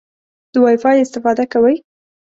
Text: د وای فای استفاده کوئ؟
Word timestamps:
د 0.51 0.53
وای 0.63 0.77
فای 0.83 0.97
استفاده 1.05 1.45
کوئ؟ 1.53 1.75